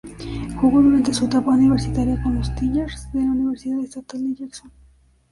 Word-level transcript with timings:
Jugó 0.59 0.81
durante 0.81 1.13
su 1.13 1.25
etapa 1.25 1.51
universitaria 1.51 2.19
con 2.23 2.33
los 2.33 2.55
"Tigers" 2.55 3.13
de 3.13 3.19
la 3.19 3.25
Universidad 3.29 3.81
Estatal 3.81 4.23
de 4.29 4.33
Jackson. 4.33 4.71